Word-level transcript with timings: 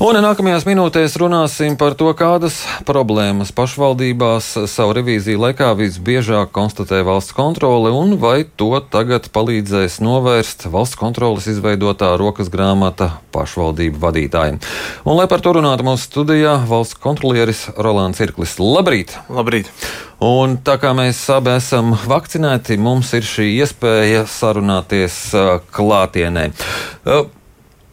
Un 0.00 0.16
nākamajās 0.24 0.64
minūtēs 0.64 1.12
runāsim 1.20 1.74
par 1.76 1.92
to, 1.92 2.06
kādas 2.16 2.62
problēmas 2.88 3.50
pašvaldībās 3.52 4.46
savu 4.72 4.94
revīziju 4.96 5.42
laikā 5.42 5.66
visbiežāk 5.76 6.54
konstatē 6.56 7.02
valsts 7.04 7.34
kontrole 7.36 7.90
un 7.92 8.14
vai 8.22 8.46
to 8.48 8.70
tagad 8.80 9.26
palīdzēs 9.34 9.98
novērst 10.00 10.70
valsts 10.72 10.96
kontroles 10.96 11.50
izveidotā 11.52 12.14
rokas 12.16 12.48
grāmata 12.48 13.10
pašvaldību 13.36 14.00
vadītājiem. 14.00 14.56
Un, 15.04 15.18
lai 15.18 15.26
par 15.28 15.44
to 15.44 15.52
runātu 15.58 15.84
mūsu 15.90 16.08
studijā, 16.08 16.54
valsts 16.70 16.96
kontrolieris 16.96 17.66
Rolands 17.76 18.22
Irklis. 18.24 18.54
Labrīt! 18.56 19.12
Labrīt! 19.28 19.68
Un 20.24 20.56
tā 20.64 20.78
kā 20.80 20.94
mēs 20.96 21.20
abi 21.34 21.52
esam 21.58 21.92
vakcinēti, 22.08 22.80
mums 22.80 23.12
ir 23.20 23.28
šī 23.28 23.50
iespēja 23.58 24.24
sarunāties 24.28 25.26
klātienē. 25.76 26.46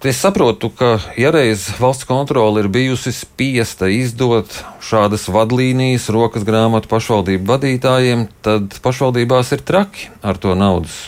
Es 0.05 0.19
saprotu, 0.21 0.69
ka 0.69 0.99
ja 1.17 1.31
reiz 1.33 1.71
valsts 1.81 2.05
kontrole 2.05 2.61
ir 2.61 2.67
bijusi 2.69 3.09
spiesta 3.17 3.87
izdot 3.89 4.53
šādas 4.85 5.25
vadlīnijas, 5.33 6.05
rokas 6.13 6.45
grāmatu 6.45 6.91
pašvaldību 6.91 7.49
vadītājiem, 7.49 8.27
tad 8.45 8.77
pašvaldībās 8.85 9.55
ir 9.57 9.63
traki 9.65 10.11
ar 10.21 10.37
to 10.37 10.53
naudas 10.53 11.07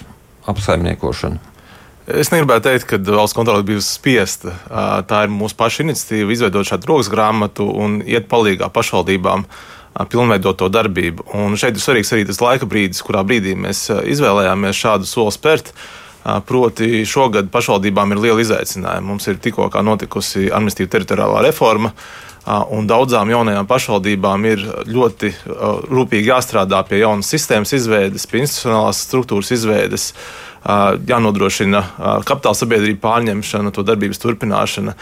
apsaimniekošanu. 0.49 1.37
Es 2.09 2.33
negribētu 2.33 2.65
teikt, 2.65 2.87
ka 2.89 2.97
valsts 3.13 3.37
kontrole 3.37 3.61
bija 3.67 3.85
spiesta. 3.85 4.55
Tā 5.05 5.21
ir 5.27 5.37
mūsu 5.37 5.53
paša 5.59 5.85
iniciatīva 5.85 6.33
izveidot 6.33 6.65
šādu 6.65 6.89
rokas 6.89 7.13
grāmatu 7.13 7.69
un 7.69 7.99
iet 8.01 8.25
palīdzīgā 8.31 8.71
pašvaldībām 8.73 9.45
pilnveidot 10.09 10.57
to 10.57 10.73
darbību. 10.73 11.29
Un 11.37 11.53
šeit 11.61 11.77
ir 11.77 11.85
svarīgs 11.85 12.09
arī 12.15 12.25
tas 12.25 12.41
laika 12.41 12.65
brīdis, 12.65 13.05
kurā 13.05 13.21
brīdī 13.21 13.53
mēs 13.53 13.85
izvēlējāmies 14.15 14.81
šādu 14.81 15.05
soli 15.05 15.37
spērt. 15.37 15.75
Proti, 16.23 17.05
šogad 17.07 17.47
pašvaldībām 17.51 18.11
ir 18.11 18.19
liela 18.25 18.41
izaicinājuma. 18.43 19.07
Mums 19.07 19.27
ir 19.31 19.37
tikko 19.39 19.69
notikusi 19.85 20.49
administratīva 20.51 20.91
teritoriālā 20.97 21.45
reforma, 21.47 21.93
un 22.75 22.87
daudzām 22.89 23.31
jaunajām 23.31 23.67
pašvaldībām 23.69 24.45
ir 24.49 24.65
ļoti 24.89 25.31
rūpīgi 25.91 26.31
jāstrādā 26.31 26.81
pie 26.89 27.01
jaunas 27.03 27.29
sistēmas 27.31 27.73
izveides, 27.77 28.27
pie 28.27 28.43
institucionālās 28.43 29.03
struktūras 29.07 29.53
izveides, 29.55 30.09
jānodrošina 31.07 31.83
kapitāla 32.27 32.57
sabiedrība 32.57 33.03
pārņemšana, 33.07 33.71
to 33.71 33.85
darbības 33.87 34.19
turpināšana. 34.23 34.95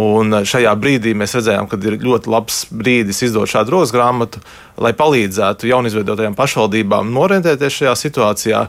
Un 0.00 0.32
šajā 0.48 0.70
brīdī 0.80 1.10
mēs 1.12 1.34
redzējām, 1.36 1.66
ka 1.68 1.76
ir 1.76 1.98
ļoti 2.00 2.30
labs 2.32 2.62
brīdis 2.72 3.18
izdot 3.26 3.50
šādu 3.50 3.74
rokas 3.74 3.90
grāmatu, 3.92 4.40
lai 4.80 4.94
palīdzētu 4.96 5.68
jaunizveidotajām 5.68 6.36
pašvaldībām 6.38 7.10
norientēties 7.12 7.76
šajā 7.76 7.92
situācijā 8.00 8.62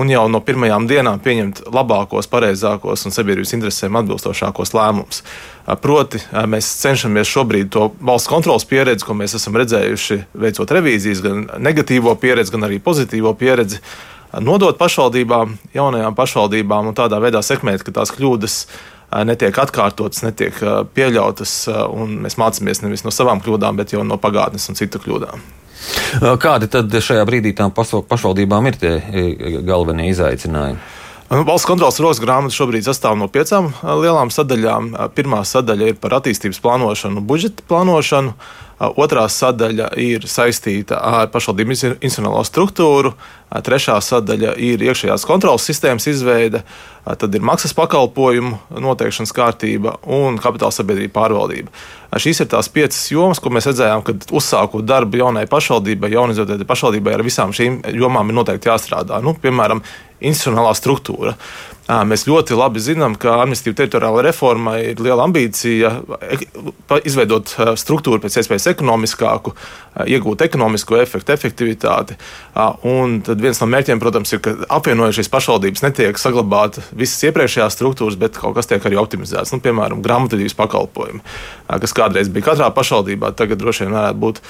un 0.00 0.08
jau 0.08 0.22
no 0.32 0.40
pirmajām 0.40 0.86
dienām 0.88 1.20
pieņemt 1.20 1.66
labākos, 1.68 2.30
pareizākos 2.32 3.04
un 3.04 3.12
sabiedrības 3.12 3.52
interesēm 3.58 3.98
atbilstošākos 4.00 4.72
lēmumus. 4.78 5.20
Proti, 5.82 6.22
mēs 6.48 6.70
cenšamies 6.80 7.28
šobrīd 7.28 7.68
to 7.74 7.90
valsts 8.00 8.30
kontrolas 8.30 8.64
pieredzi, 8.70 9.04
ko 9.04 9.18
mēs 9.18 9.36
esam 9.36 9.58
redzējuši, 9.60 10.16
veicot 10.32 10.72
revīzijas, 10.78 11.20
gan 11.26 11.44
negatīvo 11.60 12.14
pieredzi, 12.22 12.54
gan 12.54 12.64
arī 12.70 12.80
pozitīvo 12.80 13.34
pieredzi, 13.36 13.82
nodot 14.40 14.80
pašvaldībām, 14.80 15.58
jaunajām 15.76 16.16
pašvaldībām 16.16 16.88
un 16.88 16.96
tādā 16.96 17.20
veidā 17.20 17.44
sekmēt, 17.44 17.84
ka 17.84 17.92
tās 18.00 18.14
kļūdas 18.16 18.56
netiek 19.26 19.56
atkārtotas, 19.62 20.22
netiek 20.26 20.60
pieļautas, 20.94 21.54
un 21.90 22.20
mēs 22.26 22.38
mācāmies 22.40 22.84
nevis 22.84 23.04
no 23.06 23.14
savām 23.14 23.42
kļūdām, 23.42 23.80
bet 23.80 23.94
jau 23.94 24.04
no 24.06 24.20
pagātnes 24.20 24.68
un 24.70 24.78
citu 24.78 25.02
kļūdām. 25.02 25.42
Kādi 26.42 26.68
tad 26.70 26.92
šajā 26.92 27.24
brīdī 27.28 27.54
tām 27.56 27.72
pašvaldībām 27.74 28.66
ir 28.70 28.80
tie 28.80 28.94
galvenie 29.66 30.10
izaicinājumi? 30.12 30.80
Nu, 31.30 31.44
valsts 31.46 31.68
kontrolas 31.68 32.00
rokas 32.02 32.18
grāmata 32.18 32.56
šobrīd 32.56 32.82
sastāv 32.88 33.14
no 33.14 33.28
piecām 33.30 33.68
lielām 33.86 34.32
sadaļām. 34.34 34.88
Pirmā 35.14 35.44
sadaļa 35.46 35.92
ir 35.92 36.00
par 36.02 36.16
attīstības 36.18 36.58
plānošanu, 36.64 37.22
budžeta 37.22 37.62
plānošanu. 37.70 38.34
Otrā 38.80 39.26
sadaļa 39.28 39.90
ir 40.00 40.24
saistīta 40.24 41.02
ar 41.04 41.26
pašvaldību 41.28 41.74
institucionālo 41.74 42.40
struktūru, 42.48 43.12
trešā 43.50 43.98
sadaļa 44.00 44.54
ir 44.56 44.80
iekšējās 44.86 45.26
kontrolas 45.28 45.66
sistēmas 45.68 46.06
izveide, 46.08 46.62
tad 47.04 47.36
ir 47.36 47.44
maksas 47.44 47.74
pakalpojumu 47.76 48.56
noteikšanas 48.80 49.34
kārtība 49.36 49.98
un 50.08 50.40
kapitāla 50.40 50.72
sabiedrība 50.72 51.12
pārvaldība. 51.18 51.68
Šīs 52.16 52.40
ir 52.40 52.48
tās 52.54 52.70
piecas 52.72 53.02
jomas, 53.12 53.40
ko 53.42 53.52
mēs 53.52 53.68
redzējām, 53.68 54.04
kad 54.06 54.24
uzsākot 54.32 54.86
darbu 54.88 55.20
jaunai 55.20 55.44
pašvaldībai, 55.50 56.14
jaunizvērtētai 56.16 56.68
pašvaldībai, 56.72 57.18
ar 57.18 57.26
visām 57.26 57.52
šīm 57.56 57.82
jomām 58.00 58.32
ir 58.32 58.38
noteikti 58.40 58.72
jāstrādā. 58.72 59.20
Nu, 59.24 59.36
piemēram, 59.36 59.84
institucionālā 60.20 60.72
struktūra. 60.76 61.36
Mēs 62.06 62.26
ļoti 62.28 62.54
labi 62.54 62.82
zinām, 62.82 63.16
ka 63.18 63.40
administratīva 63.40 63.80
teritoriāla 63.80 64.22
reforma 64.28 64.76
ir 64.78 65.00
liela 65.02 65.24
ambīcija 65.26 65.90
izveidot 67.08 67.54
struktūru 67.80 68.22
pēc 68.22 68.36
iespējas 68.42 68.69
ekonomiskāku, 68.72 69.54
iegūt 70.06 70.44
ekonomisko 70.46 71.00
efektu, 71.00 71.34
efektivitāti. 71.34 72.16
Un 72.86 73.18
tad 73.26 73.42
viens 73.42 73.58
no 73.60 73.66
mērķiem, 73.70 74.00
protams, 74.02 74.32
ir, 74.34 74.42
ka 74.44 74.54
apvienojot 74.78 75.16
šīs 75.18 75.30
pašvaldības, 75.32 75.82
netiek 75.84 76.20
saglabāta 76.20 76.84
visas 76.96 77.24
iepriekšējās 77.28 77.76
struktūras, 77.76 78.18
bet 78.20 78.38
kaut 78.38 78.54
kas 78.58 78.70
tiek 78.70 78.86
arī 78.86 79.00
optimizēts. 79.00 79.52
Nu, 79.54 79.62
piemēram, 79.64 80.02
grāmatvedības 80.04 80.56
pakalpojumi, 80.58 81.22
kas 81.82 81.96
kādreiz 81.96 82.30
bija 82.32 82.50
katrā 82.52 82.70
pašvaldībā, 82.76 83.32
tagad 83.38 83.62
droši 83.62 83.86
vien 83.86 83.96
varētu 83.98 84.22
būt 84.26 84.42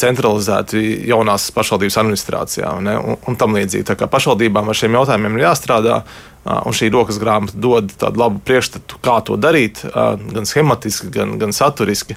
centralizēti 0.00 0.86
jaunās 1.10 1.50
pašvaldības 1.56 2.00
administrācijā 2.04 2.72
ne, 2.86 2.96
un, 2.96 3.20
un 3.28 3.38
tam 3.40 3.56
līdzīgi. 3.58 3.88
Tā 3.92 3.98
kā 4.00 4.08
pašvaldībām 4.10 4.72
ar 4.72 4.80
šiem 4.80 4.96
jautājumiem 5.00 5.38
ir 5.38 5.46
jāstrādā. 5.50 6.00
Un 6.46 6.70
šī 6.78 6.92
rokas 6.94 7.16
grāmata 7.18 7.58
dod 7.58 7.90
tādu 7.98 8.20
labu 8.22 8.38
priekšstatu, 8.46 9.00
kā 9.02 9.16
to 9.26 9.34
darīt, 9.34 9.80
gan 9.90 10.46
schematiski, 10.46 11.08
gan, 11.10 11.32
gan 11.40 11.50
saturiski 11.50 12.14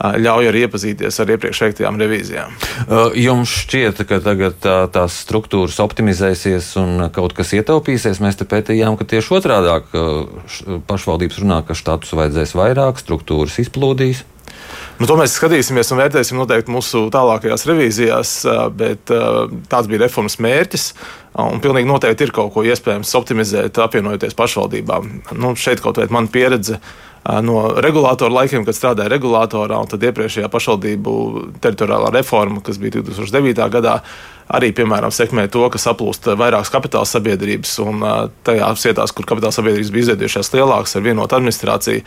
ļauj 0.00 0.48
arī 0.48 0.64
iepazīties 0.64 1.20
ar 1.20 1.32
iepriekš 1.34 1.62
veiktajām 1.66 2.00
revīzijām. 2.00 2.56
Jums 3.20 3.52
šķiet, 3.64 4.02
ka 4.08 4.20
tagad 4.24 4.56
tā, 4.64 4.76
tās 4.92 5.20
struktūras 5.26 5.76
optimizēsies 5.84 6.72
un 6.80 7.06
kaut 7.14 7.36
kas 7.36 7.52
ietaupīsies. 7.58 8.22
Mēs 8.24 8.40
te 8.40 8.48
pētījām, 8.48 8.96
ka 8.96 9.08
tieši 9.12 9.36
otrādi 9.36 9.76
pašvaldības 10.88 11.40
runā, 11.44 11.62
ka 11.68 11.76
štatus 11.78 12.16
vajadzēs 12.16 12.56
vairāk, 12.56 13.00
struktūras 13.02 13.60
izplūdīs. 13.62 14.24
Nu, 15.00 15.06
to 15.08 15.16
mēs 15.16 15.32
skatīsimies 15.38 15.88
un 15.94 16.00
vērtēsim 16.02 16.36
noteikti 16.36 16.72
mūsu 16.72 17.06
tālākajās 17.12 17.64
revīzijās, 17.68 18.32
bet 18.76 19.08
tāds 19.08 19.88
bija 19.88 20.04
reformas 20.04 20.36
mērķis. 20.42 20.90
Un 21.40 21.62
pilnīgi 21.62 21.88
noteikti 21.88 22.26
ir 22.26 22.34
kaut 22.36 22.52
ko 22.52 22.64
iespējams 22.66 23.14
optimizēt, 23.16 23.78
apvienojoties 23.80 24.36
pašvaldībām. 24.36 25.08
Nu, 25.40 25.54
šeit 25.56 25.80
kaut 25.80 25.96
kāda 25.96 26.12
mana 26.12 26.28
pieredze 26.32 26.80
no 27.44 27.62
regulātora 27.84 28.32
laikiem, 28.32 28.64
kad 28.64 28.76
strādāja 28.76 29.12
regulātorā, 29.12 29.76
un 29.80 29.88
tad 29.90 30.04
iepriekšējā 30.08 30.48
pašvaldību 30.52 31.14
teritoriālā 31.60 32.12
reforma, 32.14 32.62
kas 32.64 32.80
bija 32.80 33.00
2009. 33.00 33.66
gadā, 33.76 34.00
arī 34.50 34.72
piemēram, 34.74 35.12
sekmē 35.14 35.46
to, 35.52 35.62
ka 35.70 35.78
saplūst 35.80 36.30
vairākas 36.38 36.72
kapitāla 36.74 37.08
sabiedrības, 37.08 37.76
un 37.84 38.02
tajās 38.46 38.86
vietās, 38.88 39.14
kur 39.14 39.28
kapitāla 39.28 39.54
sabiedrības 39.54 39.92
bija 39.94 40.08
izveidojušās 40.08 40.52
lielākas 40.56 40.96
ar 40.98 41.04
vienotu 41.06 41.38
administrāciju, 41.38 42.02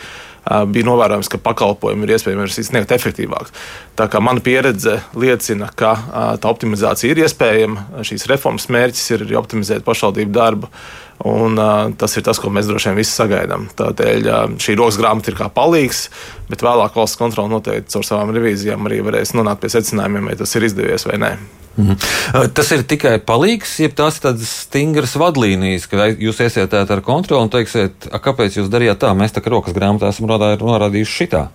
bija 0.74 0.88
novērojams, 0.90 1.30
ka 1.32 1.40
pakalpojumi 1.40 2.04
ir 2.04 2.18
iespējams 2.18 2.60
sniegt 2.68 2.92
efektīvāk. 2.92 3.54
Tā 3.96 4.10
kā 4.12 4.20
mana 4.24 4.44
pieredze 4.44 4.98
liecina, 5.16 5.70
ka 5.72 5.96
tā 6.44 6.52
optimizācija 6.52 7.14
ir 7.14 7.24
iespējama, 7.24 8.04
šīs 8.04 8.28
reformas 8.32 8.68
mērķis 8.74 9.16
ir 9.16 9.26
arī 9.28 9.40
optimizēt 9.40 9.88
pašvaldību 9.88 10.36
darbu. 10.36 10.72
Un, 11.24 11.56
uh, 11.56 11.94
tas 11.96 12.18
ir 12.18 12.24
tas, 12.26 12.40
ko 12.42 12.50
mēs 12.52 12.68
droši 12.68 12.90
vien 12.90 12.98
visi 13.00 13.14
sagaidām. 13.16 13.70
Tādēļ 13.80 14.28
uh, 14.28 14.42
šī 14.60 14.76
rokas 14.76 15.00
grāmata 15.00 15.32
ir 15.32 15.40
kā 15.40 15.48
palīgs, 15.54 16.08
bet 16.50 16.66
vēlāk 16.66 16.98
valsts 17.00 17.22
kontrole 17.22 17.54
noteikti 17.54 17.96
caur 17.96 18.08
savām 18.10 18.36
revīzijām 18.36 18.90
arī 18.90 19.00
varēs 19.06 19.36
nonākt 19.38 19.64
pie 19.64 19.72
secinājumiem, 19.78 20.34
vai 20.34 20.40
tas 20.42 20.58
ir 20.58 20.68
izdevies 20.68 21.08
vai 21.08 21.22
nē. 21.24 21.36
Mhm. 21.74 21.98
Tas 22.54 22.70
ir 22.76 22.84
tikai 22.86 23.16
palīgs, 23.26 23.80
ja 23.82 23.90
tās 23.90 24.20
tādas 24.22 24.52
stingras 24.68 25.16
vadlīnijas, 25.18 25.88
ka 25.90 26.12
jūs 26.12 26.44
iesiet 26.46 26.74
ar 26.78 27.02
kontroli 27.06 27.48
un 27.48 27.54
teiksiet, 27.54 28.12
kāpēc 28.14 28.60
jūs 28.60 28.70
darījāt 28.74 29.02
tā, 29.02 29.14
mēs 29.18 29.34
tā 29.34 29.42
kā 29.42 29.54
rokas 29.54 29.74
grāmatā 29.74 30.14
esam 30.14 30.30
norādījuši 30.30 31.20
šitā. 31.24 31.48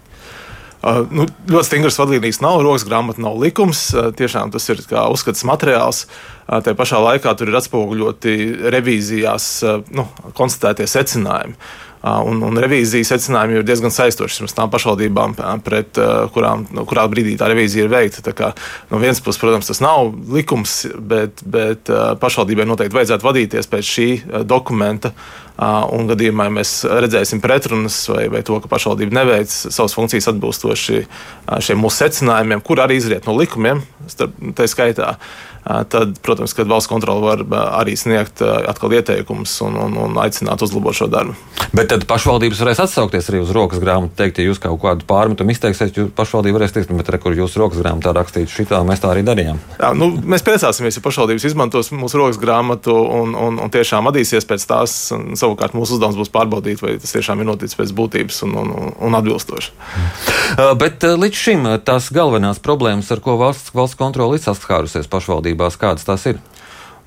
Uh, 0.78 1.00
nu, 1.10 1.24
ļoti 1.50 1.66
stingras 1.66 1.96
vadlīnijas 1.98 2.38
nav, 2.38 2.60
rokas 2.62 2.84
grāmata 2.86 3.18
nav 3.22 3.34
likums. 3.42 3.88
Uh, 3.90 4.12
tiešām 4.14 4.52
tas 4.54 4.68
ir 4.70 4.78
kā 4.86 5.08
uzskats 5.10 5.42
materiāls. 5.46 6.04
Uh, 6.06 6.60
Tajā 6.62 6.78
pašā 6.78 7.00
laikā 7.02 7.32
tur 7.34 7.50
ir 7.50 7.58
atspoguļoti 7.58 8.34
revīzijās 8.72 9.48
nu, 9.92 10.06
konstatētie 10.38 10.86
secinājumi. 10.88 11.58
Un, 11.98 12.42
un 12.46 12.60
revīzijas 12.62 13.10
secinājumi 13.14 13.58
ir 13.58 13.66
diezgan 13.66 13.90
saistoši 13.94 14.44
mums 14.44 14.54
tām 14.54 14.70
pašvaldībām, 14.70 15.34
pret 15.66 15.98
kurām 16.34 16.68
nu, 16.70 16.84
kurā 16.88 17.08
brīdī 17.10 17.34
tā 17.40 17.48
revīzija 17.50 17.86
ir 17.86 17.92
veikta. 17.92 18.34
Kā, 18.38 18.52
no 18.92 19.00
vienas 19.02 19.22
puses, 19.24 19.40
protams, 19.42 19.70
tas 19.70 19.82
nav 19.82 20.12
likums, 20.30 20.80
bet, 20.94 21.42
bet 21.42 21.90
pašvaldībai 22.22 22.68
noteikti 22.70 23.00
vajadzētu 23.00 23.28
vadīties 23.30 23.70
pēc 23.72 23.92
šī 23.96 24.08
dokumenta 24.46 25.14
Un 25.58 26.06
gadījumā, 26.06 26.46
ja 26.46 26.54
mēs 26.54 26.72
redzēsim 26.86 27.40
pretrunas 27.42 27.96
vai, 28.12 28.28
vai 28.30 28.44
to, 28.46 28.60
ka 28.62 28.70
pašvaldība 28.70 29.16
neveic 29.16 29.50
savas 29.50 29.96
funkcijas 29.96 30.30
atbilstoši 30.30 31.00
šiem 31.66 31.80
mūsu 31.82 32.04
secinājumiem, 32.04 32.62
kur 32.62 32.78
arī 32.84 33.00
izriet 33.00 33.26
no 33.26 33.34
likumiem, 33.34 33.82
tā 34.54 34.68
skaitā, 34.70 35.16
tad, 35.90 36.14
protams, 36.22 36.54
kad 36.54 36.70
valsts 36.70 36.90
kontrole 36.90 37.42
var 37.42 37.42
arī 37.80 37.96
sniegt 37.98 38.38
atkal 38.44 38.94
ieteikumus 39.00 39.56
un, 39.66 39.80
un, 39.82 39.98
un 40.06 40.22
aicināt 40.22 40.62
uzlabot 40.62 40.94
šo 40.94 41.10
darbu. 41.10 41.34
Bet 41.74 41.87
tad 41.88 42.04
pašvaldības 42.08 42.60
varēs 42.62 42.80
atsaukties 42.84 43.28
arī 43.30 43.40
uz 43.42 43.52
rokas 43.54 43.80
grāmatu, 43.82 44.14
teikt, 44.18 44.40
ja 44.40 44.48
jūs 44.48 44.60
kaut 44.62 44.78
kādu 44.82 45.06
pārmetumu 45.08 45.52
izteiksiet, 45.54 45.96
jūs 45.96 46.10
pašvaldība 46.16 46.58
varēs 46.58 46.74
teikt, 46.76 46.92
bet 46.98 47.10
re, 47.12 47.20
kur 47.22 47.36
jūsu 47.36 47.62
rokas 47.62 47.80
grāmatā 47.82 48.12
rakstīts 48.16 48.54
šitā, 48.54 48.80
mēs 48.86 49.02
tā 49.02 49.12
arī 49.12 49.24
darījām. 49.26 49.60
Jā, 49.78 49.92
nu, 49.96 50.10
mēs 50.18 50.44
priecāsimies, 50.46 50.98
ja 50.98 51.04
pašvaldības 51.04 51.48
izmantos 51.48 51.92
mūsu 51.94 52.20
rokas 52.20 52.40
grāmatu 52.42 52.94
un, 52.94 53.34
un, 53.38 53.60
un 53.64 53.72
tiešām 53.74 54.10
adīsies 54.12 54.48
pēc 54.48 54.66
tās. 54.68 54.98
Savukārt 55.38 55.76
mūsu 55.76 55.96
uzdevums 55.96 56.18
būs 56.20 56.32
pārbaudīt, 56.34 56.82
vai 56.84 56.96
tas 57.00 57.14
tiešām 57.16 57.42
ir 57.42 57.50
noticis 57.50 57.78
pēc 57.78 57.94
būtības 57.96 58.42
un, 58.46 58.56
un, 58.62 58.92
un 59.08 59.18
atbilstoši. 59.18 59.74
Bet 60.80 61.08
līdz 61.08 61.42
šim 61.46 61.68
tās 61.86 62.12
galvenās 62.14 62.62
problēmas, 62.64 63.10
ar 63.14 63.24
ko 63.24 63.38
valsts, 63.40 63.72
valsts 63.76 63.98
kontrole 63.98 64.38
ir 64.38 64.44
saskārusies 64.44 65.10
pašvaldībās, 65.10 65.80
kādas 65.80 66.08
tās 66.08 66.28
ir? 66.30 66.40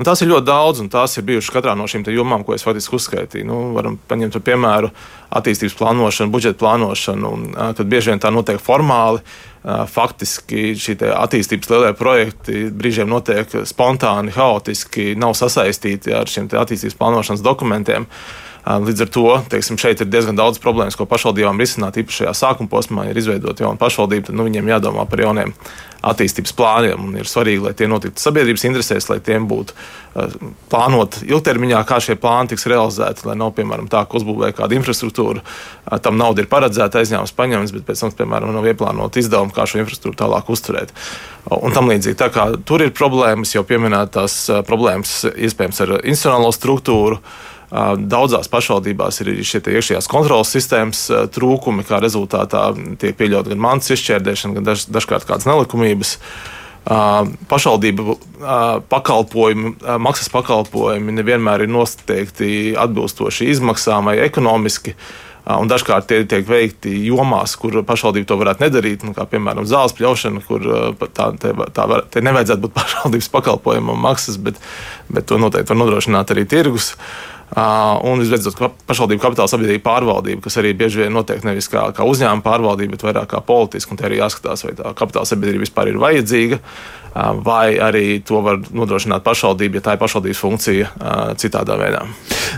Un 0.02 0.06
tās 0.08 0.24
ir 0.24 0.32
ļoti 0.32 0.48
daudz, 0.48 0.80
un 0.82 0.88
tās 0.90 1.14
ir 1.20 1.26
bijušas 1.28 1.54
katrā 1.54 1.76
no 1.78 1.86
šīm 1.86 2.08
jomām, 2.10 2.42
ko 2.42 2.56
es 2.56 2.64
faktiski 2.66 2.96
uzskaitīju. 2.98 3.46
Nu, 3.46 3.58
varam 3.76 4.00
paņemt 4.10 4.34
par 4.34 4.42
piemēru 4.48 4.90
attīstības 5.38 5.76
plānošanu, 5.78 6.34
budžeta 6.34 6.58
plānošanu, 6.58 7.30
un, 7.30 7.44
kad 7.78 7.86
bieži 7.86 8.10
vien 8.10 8.24
tā 8.24 8.32
notiek 8.34 8.58
formāli. 8.58 9.22
Faktiski 9.62 10.72
šie 10.74 10.96
attīstības 11.06 11.70
lielie 11.70 11.92
projekti 12.00 12.64
brīžiem 12.74 13.14
notiek 13.14 13.54
spontāni, 13.70 14.34
haotiski, 14.34 15.12
nav 15.22 15.36
sasaistīti 15.38 16.18
ar 16.18 16.26
šiem 16.26 16.50
attīstības 16.50 16.98
plānošanas 16.98 17.46
dokumentiem. 17.46 18.10
Līdz 18.62 19.06
ar 19.08 19.10
to 19.10 19.28
teiksim, 19.50 19.78
šeit 19.82 20.04
ir 20.04 20.10
diezgan 20.14 20.38
daudz 20.38 20.60
problēmas, 20.62 20.94
ko 20.98 21.08
pašvaldībām 21.10 21.58
risināt. 21.62 21.98
Īpaši 21.98 22.22
šajā 22.22 22.34
sākuma 22.38 22.70
posmā 22.70 23.08
ir 23.10 23.18
izveidota 23.18 23.66
jauna 23.66 23.80
pašvaldība, 23.82 24.28
tad 24.30 24.38
nu, 24.38 24.46
viņiem 24.46 24.70
jādomā 24.70 25.08
par 25.10 25.24
jauniem 25.24 25.56
attīstības 26.06 26.54
plāniem. 26.58 27.10
Ir 27.18 27.30
svarīgi, 27.30 27.64
lai 27.66 27.74
tie 27.78 27.88
notiktu 27.90 28.22
sabiedrības 28.22 28.66
interesēs, 28.70 29.08
lai 29.10 29.18
tiem 29.26 29.48
būtu 29.50 29.74
uh, 29.74 30.38
plānot 30.70 31.20
ilgtermiņā, 31.26 31.82
kā 31.90 31.98
šie 32.06 32.16
plāni 32.22 32.54
tiks 32.54 32.68
realizēti. 32.70 33.26
Lai 33.30 33.38
nav, 33.42 33.54
piemēram, 33.58 33.90
tā, 33.90 34.04
ka 34.06 34.18
uzbūvē 34.22 34.52
kādu 34.58 34.78
infrastruktūru, 34.78 35.42
uh, 35.42 36.00
tam 36.02 36.22
nauda 36.22 36.46
ir 36.46 36.50
paredzēta, 36.52 37.02
aizņēmums 37.02 37.34
paņemts, 37.38 37.74
bet 37.78 37.88
pēc 37.90 38.06
tam, 38.06 38.16
piemēram, 38.18 38.54
nav 38.58 38.70
ieplānota 38.70 39.22
izdevuma, 39.22 39.54
kā 39.58 39.66
šo 39.70 39.82
infrastruktūru 39.82 40.22
tālāk 40.22 40.50
uzturēt. 40.54 40.94
Un 41.50 41.74
tam 41.74 41.90
līdzīgi. 41.90 42.18
Tā 42.18 42.30
kā 42.34 42.52
tur 42.66 42.86
ir 42.86 42.94
problēmas, 42.98 43.56
jau 43.56 43.66
pieminētās 43.66 44.44
uh, 44.50 44.62
problēmas 44.66 45.24
iespējams 45.34 45.86
ar 45.86 45.98
institucionālo 46.02 46.54
struktūru. 46.54 47.22
Daudzās 47.72 48.50
pašvaldībās 48.52 49.22
ir 49.24 49.30
šie 49.48 49.62
iekšējās 49.64 50.10
kontrolas 50.12 50.50
sistēmas 50.52 51.06
trūkumi, 51.32 51.86
kā 51.88 52.02
rezultātā 52.04 52.66
tiek 53.00 53.16
pieļauta 53.16 53.54
gan 53.54 53.64
mantas 53.64 53.94
izšķērdēšana, 53.96 54.58
gan 54.58 54.68
daž, 54.68 54.90
dažkārt 54.92 55.28
kādas 55.30 55.48
nelikumības. 55.48 56.18
Pašvaldību 57.48 58.18
pakalpojumi, 58.92 59.74
maksas 60.04 60.28
pakalpojumi 60.34 61.16
nevienmēr 61.22 61.64
ir 61.64 61.72
noteikti 61.72 62.52
atbilstoši 62.76 63.52
izmaksām 63.56 64.12
vai 64.12 64.20
ekonomiski. 64.26 64.98
Un 65.48 65.72
dažkārt 65.72 66.06
tie 66.10 66.22
tiek 66.30 66.44
veikti 66.46 66.92
jomās, 67.08 67.56
kur 67.58 67.80
pašvaldība 67.88 68.28
to 68.30 68.36
varētu 68.38 68.62
nedarīt, 68.62 69.06
nu, 69.08 69.16
kā 69.16 69.24
piemēram 69.32 69.66
zāles 69.66 69.96
pļaušana, 69.98 70.44
kur 70.46 70.68
tā, 71.18 71.32
tā, 71.40 71.56
tā 71.74 71.88
var, 71.90 72.04
nevajadzētu 72.14 72.68
būt 72.68 72.76
pašvaldības 72.82 73.32
pakalpojuma 73.34 73.96
maksas, 73.98 74.38
bet, 74.38 74.60
bet 75.10 75.32
to 75.32 75.40
noteikti 75.42 75.72
var 75.72 75.82
nodrošināt 75.86 76.36
arī 76.36 76.46
tirgus. 76.52 76.94
Uh, 76.94 77.41
Un 77.52 78.22
visbeidzot, 78.22 78.56
pašvaldību 78.88 79.20
kapitāla 79.20 79.52
sabiedrība 79.52 79.84
pārvaldība, 79.84 80.46
kas 80.46 80.56
arī 80.62 80.72
bieži 80.78 81.02
vien 81.02 81.12
notiek 81.12 81.44
nevis 81.44 81.68
kā, 81.68 81.90
kā 81.92 82.06
uzņēmuma 82.08 82.46
pārvaldība, 82.46 82.96
bet 82.96 83.04
vairāk 83.04 83.28
kā 83.34 83.42
politiska. 83.44 83.98
Te 84.00 84.08
arī 84.08 84.22
jāskatās, 84.22 84.64
vai 84.64 84.72
tā 84.78 84.94
kapitāla 84.96 85.28
sabiedrība 85.28 85.66
vispār 85.66 85.92
ir 85.92 86.00
vajadzīga, 86.00 86.62
vai 87.44 87.76
arī 87.76 88.06
to 88.24 88.40
var 88.46 88.62
nodrošināt 88.72 89.28
pašvaldība, 89.28 89.82
ja 89.82 89.86
tā 89.90 89.98
ir 89.98 90.04
pašvaldības 90.06 90.44
funkcija 90.46 90.90
citādā 91.44 91.76
veidā. 91.82 92.06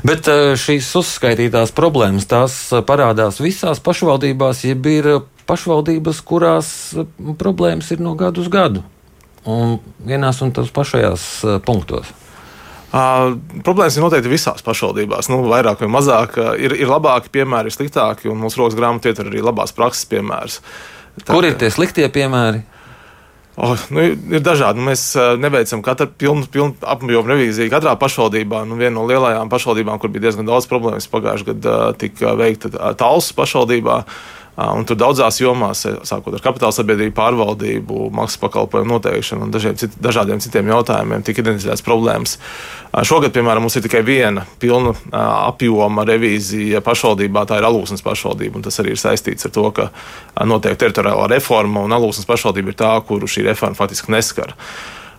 Bet 0.06 0.30
šīs 0.62 0.94
uzskaitītās 1.02 1.74
problēmas, 1.74 2.30
tās 2.30 2.62
parādās 2.86 3.42
visās 3.42 3.82
pašvaldībās, 3.82 4.62
jeb 4.70 4.94
ir 4.94 5.14
pašvaldības, 5.50 6.22
kurās 6.22 6.68
problēmas 7.42 7.90
ir 7.98 8.06
no 8.06 8.14
gadu 8.20 8.46
uz 8.46 8.54
gadu. 8.54 8.86
Un 9.50 9.80
vienās 10.06 10.38
un 10.46 10.54
tās 10.56 10.70
pašajās 10.72 11.32
punktos. 11.66 12.14
Uh, 12.94 13.34
problēmas 13.66 13.96
ir 13.98 14.04
noteikti 14.06 14.30
visās 14.30 14.62
pašvaldībās. 14.66 15.32
Nu, 15.34 15.40
vairāk 15.50 15.82
vai 15.82 15.90
mazāk 15.96 16.38
ir, 16.62 16.76
ir 16.78 16.92
labāki 16.92 17.32
piemēri, 17.34 17.72
ir 17.72 17.74
sliktāki, 17.74 18.30
un 18.30 18.38
mūsu 18.44 18.62
rokas 18.62 18.78
grāmatā 18.78 19.16
ir 19.16 19.32
arī 19.32 19.42
labās 19.42 19.74
prakses 19.74 20.06
piemērs. 20.12 20.60
Tā, 21.24 21.32
Kur 21.32 21.48
ir 21.48 21.58
tie 21.58 21.72
sliktie 21.74 22.06
piemēri? 22.14 22.62
Oh, 23.54 23.78
nu, 23.94 24.06
ir 24.14 24.42
dažādi. 24.46 24.82
Nu, 24.82 24.88
mēs 24.92 25.08
neveicam 25.42 25.82
katru 25.86 26.08
pilnu, 26.10 26.46
pilnu 26.54 26.78
apjomu 26.90 27.34
revīziju 27.34 27.74
katrā 27.74 27.94
pašvaldībā. 28.02 28.64
Nu, 28.70 28.78
viena 28.78 28.96
no 29.00 29.08
lielajām 29.10 29.50
pašvaldībām, 29.50 29.98
kur 30.02 30.14
bija 30.14 30.28
diezgan 30.28 30.50
daudz 30.50 30.70
problēmas, 30.70 31.10
pagājušajā 31.10 31.50
gadā 31.50 31.82
tika 32.02 32.34
veikta 32.38 32.94
Talsu 32.98 33.38
pašvaldībā. 33.38 34.00
Uh, 34.02 34.43
Un 34.54 34.86
tur 34.86 34.98
daudzās 35.02 35.40
jomās, 35.42 35.80
e, 35.90 35.96
sākot 36.06 36.36
ar 36.38 36.42
kapitāla 36.44 36.76
sabiedrību 36.76 37.16
pārvaldību, 37.18 38.10
maksas 38.14 38.38
pakalpojumu 38.44 39.00
noteikšanu 39.00 39.48
un 39.48 39.54
dažiem, 39.54 39.74
cit, 39.82 39.96
dažādiem 39.98 40.42
citiem 40.44 40.70
jautājumiem, 40.70 41.24
tika 41.26 41.42
identificētas 41.42 41.82
problēmas. 41.86 42.38
Šogad, 43.02 43.34
piemēram, 43.34 43.66
mums 43.66 43.80
ir 43.80 43.86
tikai 43.88 44.04
viena 44.06 44.46
pilna 44.62 44.94
apjoma 45.50 46.06
revīzija 46.06 46.84
pašvaldībā, 46.86 47.48
tā 47.50 47.58
ir 47.58 47.66
Alūsnes 47.66 48.06
pašvaldība. 48.06 48.62
Tas 48.68 48.78
arī 48.84 48.94
ir 48.94 49.02
saistīts 49.02 49.50
ar 49.50 49.56
to, 49.58 49.66
ka 49.74 49.90
notiek 50.46 50.78
teritoriālā 50.78 51.32
reforma, 51.34 51.82
un 51.82 51.98
Alūsnes 51.98 52.30
pašvaldība 52.30 52.76
ir 52.76 52.78
tā, 52.78 52.94
kuru 53.08 53.26
šī 53.26 53.48
reforma 53.50 53.80
faktiski 53.80 54.14
neskar. 54.14 54.54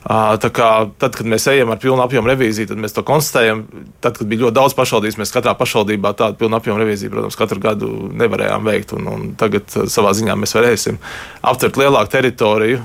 Tā 0.04 0.50
kā, 0.52 0.68
tad, 1.00 1.14
kad 1.16 1.28
mēs 1.28 1.46
ejam 1.48 1.70
ar 1.72 1.78
pilnu 1.80 2.02
apjomu 2.04 2.28
revīziju, 2.28 2.68
tad 2.68 2.80
mēs 2.80 2.92
to 2.92 3.00
konstatējam. 3.08 3.62
Tad, 4.04 4.18
kad 4.18 4.28
bija 4.28 4.44
ļoti 4.44 4.56
daudz 4.58 4.76
pašvaldības, 4.76 5.16
mēs 5.22 5.32
katrā 5.32 5.54
pašvaldībā 5.56 6.12
tādu 6.18 6.36
pilnu 6.42 6.58
apjomu 6.58 6.82
revīziju, 6.82 7.12
protams, 7.14 7.38
katru 7.40 7.62
gadu 7.64 7.88
nevarējām 8.12 8.68
veikt. 8.68 8.92
Un, 8.98 9.08
un 9.08 9.24
tagad 9.40 9.72
savā 9.72 10.12
ziņā 10.16 10.36
mēs 10.36 10.52
varēsim 10.58 11.00
aptvert 11.40 11.80
lielāku 11.80 12.12
teritoriju 12.12 12.82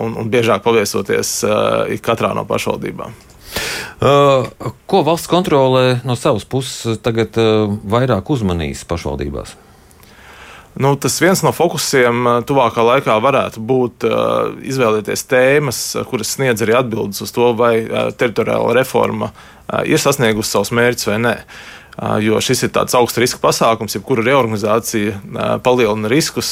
un, 0.00 0.16
un 0.22 0.32
biežāk 0.32 0.64
paviesoties 0.64 1.36
katrā 2.06 2.32
no 2.36 2.46
pašvaldībām. 2.48 3.12
Ko 4.00 5.04
valsts 5.04 5.28
kontrolē 5.28 6.00
no 6.08 6.16
savas 6.16 6.48
puses 6.48 7.04
tagad 7.04 7.36
vairāk 7.36 8.32
uzmanīs 8.32 8.84
pašvaldībās? 8.88 9.58
Nu, 10.76 10.92
tas 11.00 11.14
viens 11.22 11.40
no 11.40 11.54
fokusiem 11.56 12.26
uh, 12.26 12.38
tuvākā 12.44 12.82
laikā 12.84 13.14
varētu 13.24 13.62
būt 13.64 14.04
uh, 14.04 14.50
izvēlēties 14.60 15.22
tēmas, 15.30 15.78
uh, 15.96 16.04
kuras 16.04 16.34
sniedz 16.36 16.60
arī 16.64 16.74
atbildes 16.76 17.22
uz 17.24 17.32
to, 17.32 17.48
vai 17.56 17.78
teritoriāla 18.18 18.74
reforma 18.76 19.30
ir 19.88 19.98
sasniegusi 19.98 20.52
savus 20.52 20.70
mērķus 20.76 21.08
vai 21.08 21.16
nē. 21.24 21.32
Jo 22.22 22.38
šis 22.44 22.60
ir 22.66 22.70
tāds 22.74 22.94
augsts 22.94 23.18
riska 23.18 23.40
pasākums, 23.40 23.96
jebkura 23.96 24.22
reorganizācija 24.22 25.16
palielina 25.64 26.10
riskus, 26.12 26.50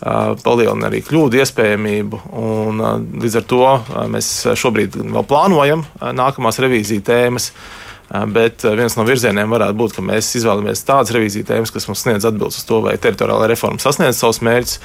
palielina 0.00 0.88
arī 0.88 1.02
kļūdu 1.04 1.38
iespējamību. 1.38 2.22
Un, 2.40 2.80
līdz 3.20 3.36
ar 3.38 3.46
to 3.52 3.68
mēs 4.10 4.30
šobrīd 4.58 4.96
vēl 4.96 5.26
plānojam 5.28 5.84
nākamās 6.00 6.58
revīzijas 6.64 7.04
tēmas. 7.06 7.50
Bet 8.08 8.64
viens 8.64 8.94
no 8.96 9.04
virzieniem 9.04 9.50
varētu 9.52 9.76
būt, 9.76 9.94
ka 9.98 10.02
mēs 10.04 10.30
izvēlamies 10.38 10.80
tādas 10.88 11.12
revīzijas 11.12 11.50
tēmas, 11.50 11.72
kas 11.74 11.88
mums 11.90 12.00
sniedz 12.06 12.24
atbildes 12.24 12.62
uz 12.62 12.64
to, 12.64 12.80
vai 12.86 12.94
teritoriālā 12.96 13.50
reforma 13.50 13.82
sasniedz 13.82 14.16
savus 14.16 14.40
mērķus, 14.48 14.78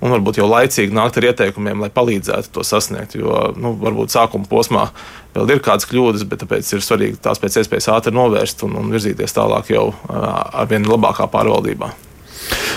un 0.00 0.14
varbūt 0.16 0.40
jau 0.40 0.48
laicīgi 0.48 0.96
nākt 0.96 1.20
ar 1.20 1.28
ieteikumiem, 1.28 1.84
lai 1.84 1.92
palīdzētu 1.92 2.54
to 2.56 2.64
sasniegt. 2.64 3.18
Jo 3.20 3.50
nu, 3.60 3.74
varbūt 3.84 4.16
sākuma 4.16 4.48
posmā 4.48 4.88
vēl 5.36 5.56
ir 5.56 5.64
kādas 5.64 5.88
kļūdas, 5.92 6.24
bet 6.30 6.40
tāpēc 6.46 6.72
ir 6.72 6.86
svarīgi 6.86 7.20
tās 7.20 7.42
pēc 7.42 7.60
iespējas 7.60 7.92
ātri 7.98 8.16
novērst 8.16 8.64
un, 8.64 8.80
un 8.80 8.94
virzīties 8.96 9.36
tālāk 9.36 9.74
jau 9.76 9.90
ar 10.08 10.70
vien 10.72 10.88
labākā 10.88 11.28
pārvaldībā 11.28 11.92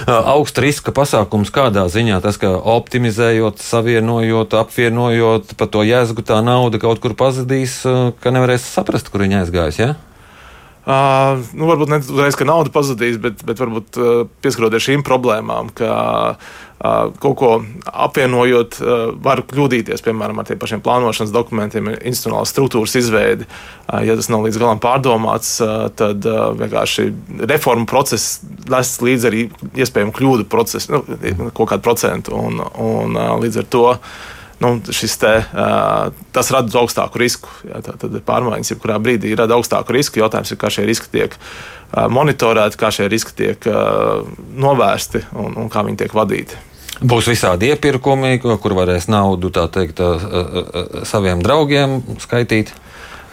augsta 0.07 0.63
riska 0.63 0.93
pasākums 0.95 1.51
kādā 1.53 1.85
ziņā 1.91 2.19
tas, 2.23 2.39
ka 2.41 2.53
optimizējot, 2.75 3.61
savienojot, 3.63 4.55
apvienojot, 4.63 5.53
pa 5.59 5.67
to 5.69 5.83
jēzgu 5.87 6.25
tā 6.27 6.39
nauda 6.45 6.81
kaut 6.81 7.03
kur 7.03 7.15
pazudīs, 7.17 7.81
ka 8.19 8.33
nevarēs 8.33 8.65
saprast, 8.75 9.11
kur 9.13 9.25
viņa 9.25 9.43
aizgājusi. 9.43 9.85
Ja? 9.85 9.93
Uh, 10.83 11.39
nu, 11.55 11.69
varbūt 11.69 11.91
ne 11.93 12.01
uzreiz, 12.03 12.35
ka 12.35 12.43
nauda 12.43 12.73
pazudīs, 12.75 13.15
bet, 13.23 13.39
bet 13.47 13.61
varbūt 13.61 13.99
uh, 14.01 14.25
pieskaroties 14.43 14.83
šīm 14.83 15.05
problēmām, 15.07 15.69
ka 15.77 15.91
uh, 16.33 16.57
kaut 16.83 17.37
ko 17.39 17.49
apvienojot, 17.87 18.77
uh, 18.81 19.03
var 19.23 19.39
kļūdīties, 19.47 20.03
piemēram, 20.03 20.41
ar 20.41 20.47
tiem 20.49 20.59
pašiem 20.59 20.81
plānošanas 20.83 21.31
dokumentiem, 21.31 21.87
institucionālās 21.95 22.51
struktūras 22.51 22.97
izveidi. 22.99 23.47
Uh, 23.87 24.01
ja 24.03 24.17
tas 24.19 24.27
nav 24.33 24.43
līdz 24.43 24.59
galam 24.59 24.81
pārdomāts, 24.83 25.55
uh, 25.63 25.87
tad 25.95 26.27
uh, 26.27 26.49
vienkārši 26.59 27.07
reformu 27.47 27.87
process 27.87 28.41
nes 28.67 28.91
līdzi 28.99 29.29
arī 29.29 29.45
iespējamu 29.79 30.15
kļūdu 30.17 30.47
procesu, 30.51 30.97
nu, 30.97 31.51
kaut 31.55 31.71
kādu 31.71 31.85
procentu. 31.85 32.35
Un, 32.35 32.59
un, 32.59 33.15
uh, 33.15 33.31
līdz 33.39 33.61
ar 33.63 33.69
to 33.71 33.85
nu, 34.63 34.73
te, 34.83 35.31
tas 36.35 36.51
rada 36.55 36.77
augstāku 36.79 37.19
risku. 37.19 37.51
Jā, 37.67 37.81
tad 37.83 38.19
pārmaiņas 38.27 38.71
jebkurā 38.71 38.99
brīdī 39.03 39.33
rada 39.35 39.57
augstāku 39.57 39.95
risku. 39.95 40.21
Jautājums 40.21 40.53
ir, 40.53 40.59
kā 40.61 40.71
šie 40.71 40.85
riski 40.87 41.11
tiek 41.11 41.35
monitorēti, 41.91 42.79
kā 42.79 42.91
šie 42.95 43.09
riski 43.11 43.35
tiek 43.41 43.67
novērsti 44.55 45.25
un, 45.35 45.57
un 45.65 45.73
kā 45.73 45.83
viņi 45.83 46.05
tiek 46.05 46.15
vadīti. 46.15 46.61
Būs 47.01 47.27
visādi 47.31 47.71
iepirkumi, 47.73 48.37
kur 48.43 48.75
varēs 48.77 49.09
naudu 49.09 49.49
teikt, 49.49 50.01
saviem 51.09 51.41
draugiem 51.41 52.01
skaitīt. 52.21 52.73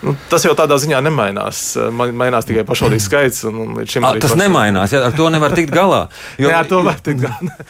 Nu, 0.01 0.15
tas 0.33 0.45
jau 0.47 0.55
tādā 0.57 0.79
ziņā 0.81 1.03
nemainās. 1.05 1.61
Mainās 1.93 2.49
tikai 2.49 2.65
pašvaldības 2.69 3.07
skaits. 3.09 3.43
Un, 3.51 3.61
un 3.67 3.81
A, 3.81 4.15
tas 4.17 4.33
paši... 4.33 4.39
nemainās. 4.41 4.95
Ja, 4.97 5.05
ar 5.11 5.17
to 5.17 5.29
nevar 5.33 5.53
tikt 5.57 5.75
galā. 5.75 6.07
Jo, 6.41 6.49
jā, 6.49 6.63
ar 6.63 6.71
to 6.71 6.81
var 6.87 7.03
tikt 7.05 7.27
galā. 7.27 7.57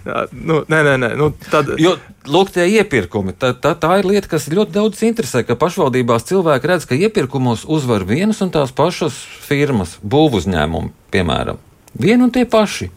Jā, 0.00 0.22
nu, 0.32 0.62
nē, 0.64 0.78
nē, 0.86 0.92
nē. 1.02 1.08
Nu, 1.20 1.26
tad... 1.52 1.74
Jo, 1.76 1.90
lūk, 2.24 2.54
tie 2.54 2.64
iepirkumi. 2.78 3.34
Tā, 3.36 3.50
tā, 3.52 3.74
tā 3.76 3.98
ir 4.00 4.06
lieta, 4.08 4.30
kas 4.32 4.46
ļoti 4.48 4.72
daudz 4.72 5.02
interesē. 5.04 5.42
Ka 5.44 5.58
pašvaldībās 5.60 6.24
cilvēki 6.30 6.70
redz, 6.70 6.86
ka 6.88 6.96
iepirkumos 6.96 7.66
uzvar 7.68 8.06
vienas 8.08 8.40
un 8.40 8.48
tās 8.54 8.72
pašas 8.72 9.18
firmas, 9.44 9.98
būvuzņēmumi, 10.00 10.94
piemēram. 11.12 11.60
Vienu 12.00 12.30
un 12.30 12.32
tie 12.32 12.46
paši. 12.48 12.88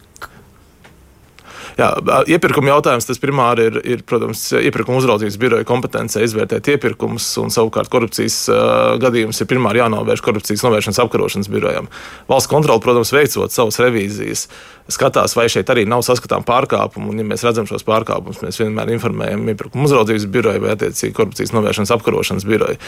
Jā, 1.74 1.88
iepirkuma 2.30 2.70
jautājums 2.70 3.08
tas 3.08 3.18
primāri 3.18 3.64
ir, 3.66 3.78
ir 3.96 4.02
protams, 4.06 4.44
iepirkuma 4.54 5.00
uzraudzības 5.00 5.38
biroja 5.42 5.66
kompetence 5.66 6.22
izvērtēt 6.22 6.70
iepirkumus, 6.76 7.26
un 7.42 7.50
savukārt 7.50 7.90
korupcijas 7.90 8.36
uh, 8.52 8.60
gadījums 9.02 9.42
ir 9.42 9.48
primāri 9.50 9.82
jānovērš 9.82 10.22
korupcijas 10.22 10.62
novēršanas 10.62 11.02
apkarošanas 11.02 11.50
birojam. 11.50 11.90
Valsts 12.30 12.50
kontrole, 12.52 12.78
protams, 12.84 13.10
veicot 13.16 13.54
savas 13.54 13.80
revīzijas, 13.82 14.46
skatās, 14.94 15.34
vai 15.34 15.48
šeit 15.50 15.70
arī 15.72 15.82
nav 15.88 16.04
saskatām 16.06 16.44
pārkāpumu, 16.46 17.10
un, 17.10 17.22
ja 17.22 17.26
mēs 17.26 17.42
redzam 17.46 17.66
šos 17.66 17.82
pārkāpumus, 17.88 18.42
mēs 18.44 18.60
vienmēr 18.60 18.94
informējam 18.94 19.42
iepirkuma 19.50 19.88
uzraudzības 19.88 20.28
biroju 20.30 20.62
vai 20.62 20.74
attiecīgi 20.76 21.16
korupcijas 21.16 21.54
novēršanas 21.56 21.94
apkarošanas 21.96 22.46
biroju. 22.48 22.78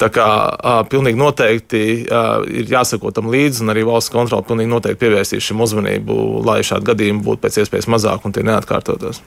Tā 0.00 0.08
kā 0.14 0.28
uh, 0.54 0.80
pilnīgi 0.88 1.20
noteikti 1.20 1.82
uh, 2.06 2.46
ir 2.46 2.70
jāsako 2.72 3.12
tam 3.12 3.28
līdzi, 3.34 3.66
un 3.66 3.74
arī 3.74 3.84
valsts 3.88 4.14
kontrole 4.14 4.46
pilnīgi 4.48 4.72
noteikti 4.72 5.02
pievērsīs 5.04 5.50
šim 5.50 5.60
uzmanību, 5.66 6.20
lai 6.46 6.60
šādi 6.64 6.88
gadījumi 6.92 7.24
būtu 7.26 7.44
pēc 7.44 7.60
iespējas 7.64 7.90
mazāk 7.90 8.29
un 8.30 8.38
tie 8.38 8.46
neatkārtotos. 8.46 9.22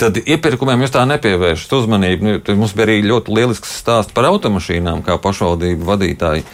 Tad 0.00 0.16
iepirkumiem 0.18 0.80
jūs 0.82 0.94
tā 0.94 1.02
nepievēršat 1.06 1.74
uzmanību. 1.76 2.24
Nu, 2.24 2.38
mums 2.58 2.72
bija 2.74 2.88
arī 2.88 3.02
ļoti 3.04 3.34
lielisks 3.36 3.74
stāsts 3.82 4.14
par 4.16 4.26
automašīnām, 4.30 5.04
kā 5.06 5.18
pašvaldību 5.20 5.86
vadītāji 5.86 6.46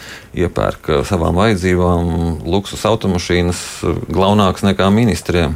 iepērk 0.43 0.91
savām 1.07 1.39
vajadzībām 1.39 2.43
luksus 2.45 2.83
automašīnas, 2.89 3.63
glaunākas 4.11 4.67
nekā 4.67 4.91
ministriem. 4.93 5.55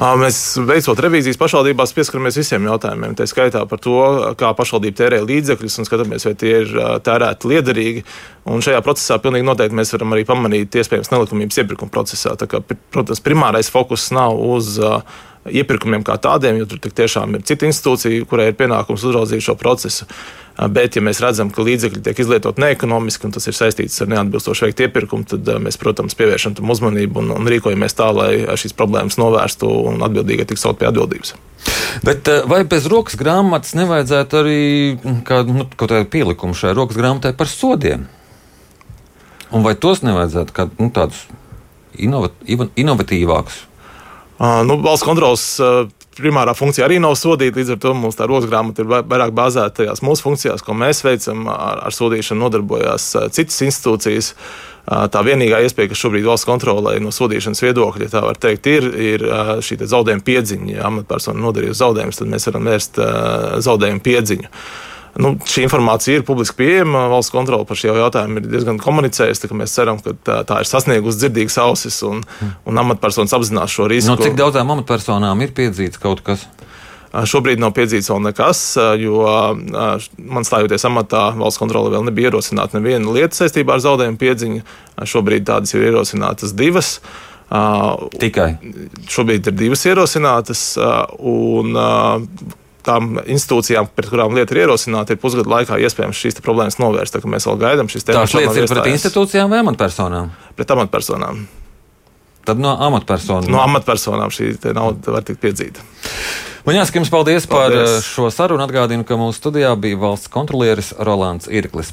Mēs 0.00 0.36
veicot 0.64 1.00
revīzijas 1.04 1.36
pašvaldībās, 1.36 1.90
pieskaramies 1.92 2.38
visiem 2.40 2.64
jautājumiem. 2.64 3.12
Tā 3.18 3.26
skaitā 3.28 3.66
par 3.68 3.82
to, 3.84 3.98
kā 4.40 4.54
pašvaldība 4.56 4.96
tērē 4.96 5.18
līdzekļus 5.28 5.76
un 5.82 5.88
skatāmies, 5.88 6.24
vai 6.24 6.32
tie 6.40 6.54
ir 6.62 6.72
tērēti 7.04 7.50
liederīgi. 7.50 8.04
Un 8.50 8.64
šajā 8.64 8.80
procesā 8.82 9.20
pilnīgi 9.22 9.46
noteikti 9.46 9.76
mēs 9.78 9.92
varam 9.94 10.16
arī 10.16 10.24
pamanīt 10.26 10.74
iespējams 10.80 11.12
nelikumības 11.12 11.60
iepirkuma 11.62 11.92
procesā. 11.94 12.34
Tā 12.40 12.48
kā, 12.50 12.62
protams, 12.90 13.22
primārais 13.22 13.70
fokus 13.70 14.08
nav 14.16 14.34
uz 14.42 14.74
uh, 14.82 15.04
iepirkumiem 15.48 16.02
kā 16.04 16.16
tādiem, 16.20 16.58
jo 16.60 16.68
tur 16.68 16.82
tiešām 16.82 17.38
ir 17.38 17.44
cita 17.48 17.68
institūcija, 17.68 18.26
kurai 18.28 18.50
ir 18.50 18.58
pienākums 18.58 19.04
uzraudzīt 19.08 19.44
šo 19.44 19.56
procesu. 19.60 20.08
Bet, 20.74 20.98
ja 20.98 21.00
mēs 21.04 21.22
redzam, 21.24 21.48
ka 21.54 21.64
līdzekļi 21.64 22.02
tiek 22.04 22.18
izlietoti 22.20 22.60
neekonomiski 22.60 23.24
un 23.24 23.32
tas 23.32 23.46
ir 23.48 23.56
saistīts 23.56 24.02
ar 24.04 24.10
neatbilstošu 24.12 24.66
veikt 24.66 24.82
iepirkumu, 24.84 25.24
tad 25.30 25.48
mēs, 25.62 25.78
protams, 25.80 26.16
pievēršam 26.18 26.58
tam 26.58 26.74
uzmanību 26.74 27.22
un, 27.22 27.32
un 27.38 27.48
rīkojamies 27.48 27.96
tā, 27.96 28.10
lai 28.12 28.58
šīs 28.60 28.76
problēmas 28.76 29.16
novērstu 29.20 29.70
un 29.92 30.04
atbildīgi 30.04 30.50
tiktu 30.50 30.66
saukt 30.66 30.82
pie 30.82 30.90
atbildības. 30.90 31.32
Bet 32.04 32.28
vai 32.50 32.60
bez 32.68 32.90
rokas 32.92 33.16
grāmatas 33.20 33.72
nevajadzētu 33.78 34.42
arī 34.42 34.60
kādu 35.28 35.62
nu, 35.62 35.68
pielikumu 36.12 36.56
šai 36.56 36.76
rokas 36.76 37.00
grāmatai 37.00 37.32
par 37.38 37.48
sodiem? 37.48 38.04
Un 39.50 39.66
vai 39.66 39.74
tos 39.74 40.04
nevajadzētu 40.06 40.54
kā 40.54 40.68
nu, 40.78 40.90
tādus 40.94 41.24
inovat, 41.98 42.36
inovatīvākus 42.78 43.64
Nu, 44.40 44.78
valsts 44.80 45.04
kontrolas 45.04 45.42
primārā 46.16 46.54
funkcija 46.56 46.86
arī 46.86 46.96
nav 47.00 47.12
sodīt, 47.20 47.58
līdz 47.58 47.74
ar 47.74 47.78
to 47.82 47.92
mums 47.96 48.16
tā 48.16 48.24
rokas 48.28 48.48
grāmata 48.48 48.80
ir 48.80 48.88
vairāk 48.88 49.34
bāzēta 49.36 49.82
tajās 49.82 50.00
mūsu 50.04 50.24
funkcijās, 50.24 50.64
ko 50.64 50.72
mēs 50.76 51.04
veicam. 51.04 51.44
Ar, 51.52 51.82
ar 51.88 51.94
sodīšanu 51.94 52.40
nodarbojās 52.46 53.10
citas 53.36 53.60
institūcijas. 53.66 54.32
Tā 55.12 55.22
vienīgā 55.22 55.60
iespēja, 55.66 55.90
kas 55.92 56.00
šobrīd 56.00 56.24
valsts 56.24 56.48
kontrolē 56.48 56.96
no 57.04 57.12
sodīšanas 57.12 57.60
viedokļa, 57.62 58.08
tā 58.10 58.24
var 58.24 58.40
teikt, 58.40 58.66
ir, 58.72 58.88
ir 58.96 59.26
šī 59.64 59.76
zaudējuma 59.84 60.24
piedziņa. 60.24 60.72
Ja 60.72 60.88
amatpersona 60.88 61.44
nodarījusi 61.44 61.82
zaudējumus, 61.82 62.22
tad 62.22 62.32
mēs 62.32 62.48
varam 62.48 62.70
vērst 62.72 63.02
zaudējumu 63.68 64.04
piedziņu. 64.08 64.54
Nu, 65.18 65.32
šī 65.42 65.64
informācija 65.66 66.20
ir 66.20 66.24
publiski 66.26 66.60
pieejama. 66.60 67.08
Valsts 67.10 67.34
kontrole 67.34 67.66
par 67.66 67.78
šo 67.78 67.96
jautājumu 67.96 68.38
ir 68.38 68.46
diezgan 68.52 68.78
komunicējusi. 68.78 69.50
Mēs 69.58 69.74
ceram, 69.74 69.98
ka 70.04 70.14
tā, 70.14 70.36
tā 70.46 70.60
ir 70.62 70.70
sasniegusi 70.70 71.24
dzirdīgas 71.24 71.58
ausis 71.64 71.98
un, 72.06 72.22
un 72.68 72.82
amatpersonas 72.84 73.34
apzinās 73.34 73.74
šo 73.74 73.88
risku. 73.90 74.12
No 74.12 74.20
cik 74.20 74.38
daudzām 74.38 74.70
amatpersonām 74.76 75.42
ir 75.42 75.54
piedzīts 75.56 76.00
kaut 76.02 76.22
kas? 76.26 76.46
Šobrīd 77.10 77.58
nav 77.58 77.72
piedzīts 77.74 78.06
vēl 78.12 78.20
nekas, 78.28 78.60
jo 79.02 79.24
man 80.30 80.46
stājoties 80.46 80.86
amatā, 80.86 81.24
valsts 81.40 81.58
kontrole 81.58 81.90
vēl 81.90 82.04
nebija 82.06 82.30
ierosināta 82.30 82.78
neviena 82.78 83.10
lieta 83.16 83.34
saistībā 83.34 83.74
ar 83.74 83.82
zaudējumu 83.82 84.20
piedziņu. 84.20 84.62
Šobrīd 85.10 85.48
tādas 85.48 85.74
ir 85.74 85.88
ierosinātas 85.88 86.54
divas. 86.54 87.00
Tikai. 87.50 88.52
Šobrīd 89.10 89.50
ir 89.50 89.58
divas 89.58 89.82
ierosinātas, 89.90 90.62
un 91.18 91.74
tām 92.86 93.20
institūcijām, 93.22 93.88
pret 93.96 94.10
kurām 94.12 94.34
lieta 94.36 94.54
ir 94.54 94.64
ierosināta, 94.64 95.14
ir 95.14 95.22
pusgadu 95.22 95.52
laikā 95.52 95.78
iespējams 95.86 96.20
šīs 96.20 96.42
problēmas 96.44 96.80
novērst. 96.82 97.16
Tā, 97.16 97.30
mēs 97.30 97.48
vēl 97.48 97.62
gaidām 97.62 97.90
šīs 97.92 98.06
tās 98.08 98.36
lietas. 98.36 98.60
Ir 98.60 98.68
pret 98.74 98.92
institūcijām 98.92 99.52
vai 99.52 99.62
amatpersonām? 99.64 100.34
Pret 100.58 100.76
amatpersonām. 100.76 101.46
Tad 102.48 102.60
no 102.60 102.76
amatpersonām. 102.88 103.50
No 103.52 103.60
amatpersonām 103.64 104.32
šī 104.34 104.54
nauda 104.76 105.16
var 105.16 105.26
tikt 105.26 105.42
piedzīta. 105.42 105.84
Man 106.66 106.76
jāsaka 106.76 107.00
jums 107.00 107.10
paldies, 107.12 107.46
paldies 107.48 107.88
par 107.88 108.04
šo 108.04 108.26
sarunu. 108.34 108.60
Atgādinu, 108.66 109.04
ka 109.08 109.16
mūsu 109.16 109.38
studijā 109.38 109.70
bija 109.80 109.96
valsts 110.00 110.28
kontrolieris 110.32 110.92
Rolands 111.00 111.48
Irklis. 111.48 111.88